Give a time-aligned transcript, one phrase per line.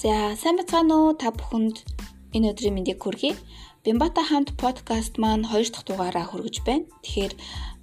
[0.00, 1.84] За сайн бацгаана уу та бүхэнд
[2.32, 3.36] энэ өдрийн мэндийг хүргэе.
[3.84, 6.88] Бимбата хамт подкаст маань 2 дахь дугаараа хүргэж байна.
[7.04, 7.32] Тэгэхээр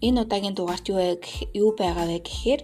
[0.01, 1.21] энэ удаагийн дугаарт юу вэ
[1.53, 2.61] юу байгаа вэ гэхээр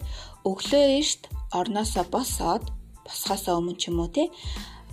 [0.50, 1.21] өглөө эрт
[1.54, 2.66] орноосоо босоод
[3.05, 4.34] босхосоо өмнө ч юм уу те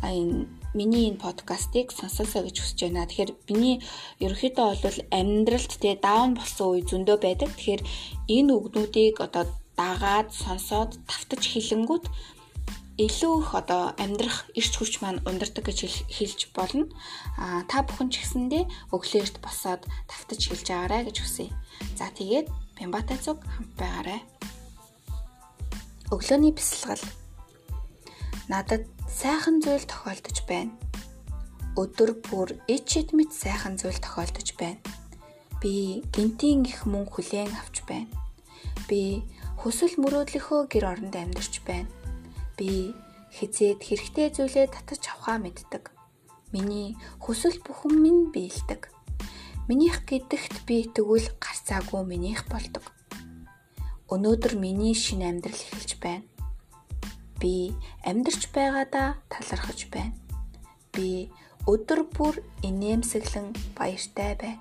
[0.05, 0.45] энэ
[0.77, 3.09] миний энэ подкастыг сонсоосоо гэж хүсэж байна.
[3.09, 3.81] Тэгэхээр миний
[4.21, 7.49] ерөнхийдөө бол амьдралд те даун болсон үе зөндөө байдаг.
[7.57, 7.83] Тэгэхээр
[8.37, 9.49] энэ үгнүүдийг одоо
[9.81, 12.05] дагаад сонсоод тавтаж хилэнгүүт
[13.01, 16.85] илүү их одоо амьдрах эрч хүч маань ундардаг гэж хэлж болно.
[17.41, 21.49] А та бүхэн ч гэсэндээ өглөөрт босоод тавтаж хэлж байгаарай гэж хүсье.
[21.97, 24.21] За тэгээд Бямбатай цуг хамт байгаарай.
[26.13, 27.01] Өглөөний бясалгал.
[28.53, 30.77] Надад сайхан зүйл тохиолдож байна.
[31.81, 34.81] Өдөр бүр ичэд мэд сайхан зүйл тохиолдож байна.
[35.65, 38.13] Би гинтийн их мөнгө хүлээн авч байна.
[38.93, 39.25] Би
[39.57, 41.89] хүсэл мөрөөдлөхөө гэр оронд амьдарч байна
[42.61, 42.93] би
[43.33, 45.89] хизээд хэрэгтэй зүйлээ татаж авахаа мэддэг.
[46.53, 48.93] Миний хүсэл бүхэн минь биелдэг.
[49.65, 52.85] Минийх гэдэгт би тэгвэл гарцаагүй минийх болдог.
[54.13, 56.27] Өнөөдөр миний шинэ амьдрал эхэлж байна.
[57.41, 57.73] Би
[58.05, 60.19] амьдарч байгаадаа талархаж байна.
[60.93, 61.31] Би
[61.71, 64.61] өдөр бүр инээмсэглэн баяртай байна.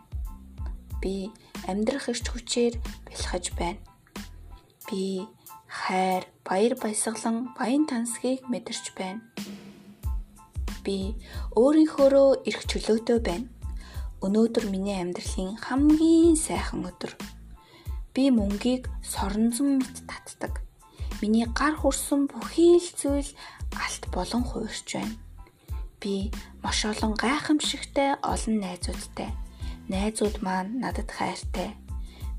[1.02, 1.34] Би
[1.66, 2.78] амьдрах эрч хүчээр
[3.10, 3.82] бэлхэж байна.
[4.88, 5.26] Би
[5.70, 9.22] хайр, баяр баясгалан, баян тансгийг мэдэрч байна.
[10.82, 11.14] Би
[11.54, 13.48] өөрийнхөөрөө эрх чөлөөтэй байна.
[14.26, 17.14] Өнөөдөр миний амьдралын хамгийн сайхан өдөр.
[18.18, 20.66] Би мөнгийг соронзон мэт татдаг.
[21.22, 23.30] Миний гар хүрсэн бүхий л зүйл
[23.78, 25.14] алт болон хуурч байна.
[26.02, 26.34] Би
[26.66, 29.30] маш олон гайхамшигтай олон найзуудтай.
[29.86, 31.78] Найзууд маань надад хайртай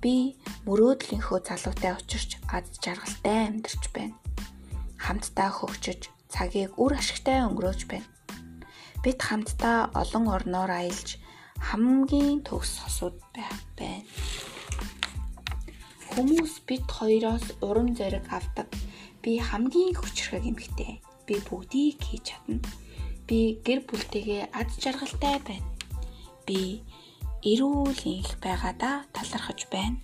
[0.00, 4.16] би мөрөөдлийнхөө залуутай учирч ад жаргалтай амьдарч байна.
[4.96, 8.08] Хамтдаа хөгжиж, цагийг үр ашигтай өнгөрөөж байна.
[9.04, 11.20] Бид хамтдаа олон орноор аялж
[11.60, 14.04] хамгийн төгс хосууд байна.
[16.10, 18.68] Хүмүүс бид хоёроос урам зориг авдаг.
[19.22, 21.00] Би хамгийн хүчрхэг эмэгтэй.
[21.28, 22.58] Би бүгдийг хийж чадна.
[23.28, 25.68] Би гэр бүлтэйгээ ад жаргалтай байна.
[26.48, 26.82] Би
[27.40, 29.96] эрүүл инх байгаадаа талархаж байна.